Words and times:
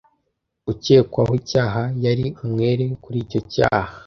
Ukekwaho 0.71 1.33
icyaha 1.41 1.81
yari 2.05 2.25
umwere 2.43 2.85
kuri 3.03 3.17
icyo 3.25 3.39
cyaha. 3.53 3.93